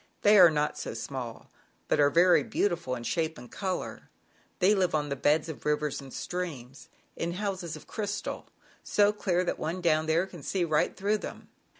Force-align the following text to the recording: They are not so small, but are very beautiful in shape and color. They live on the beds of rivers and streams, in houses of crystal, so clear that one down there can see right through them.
They 0.23 0.39
are 0.39 0.49
not 0.49 0.79
so 0.79 0.95
small, 0.95 1.47
but 1.87 1.99
are 1.99 2.09
very 2.09 2.41
beautiful 2.41 2.95
in 2.95 3.03
shape 3.03 3.37
and 3.37 3.51
color. 3.51 4.09
They 4.57 4.73
live 4.73 4.95
on 4.95 5.09
the 5.09 5.15
beds 5.15 5.47
of 5.47 5.63
rivers 5.63 6.01
and 6.01 6.11
streams, 6.11 6.89
in 7.15 7.33
houses 7.33 7.75
of 7.75 7.85
crystal, 7.85 8.47
so 8.81 9.13
clear 9.13 9.43
that 9.43 9.59
one 9.59 9.79
down 9.79 10.07
there 10.07 10.25
can 10.25 10.41
see 10.41 10.63
right 10.63 10.97
through 10.97 11.19
them. 11.19 11.49